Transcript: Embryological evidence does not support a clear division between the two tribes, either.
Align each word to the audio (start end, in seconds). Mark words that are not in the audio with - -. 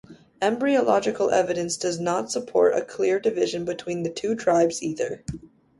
Embryological 0.41 1.29
evidence 1.29 1.77
does 1.77 1.99
not 1.99 2.31
support 2.31 2.73
a 2.75 2.81
clear 2.81 3.19
division 3.19 3.65
between 3.65 4.01
the 4.01 4.09
two 4.09 4.33
tribes, 4.33 4.81
either. 4.81 5.23